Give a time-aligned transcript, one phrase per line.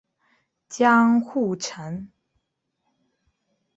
[0.67, 2.09] 江户城。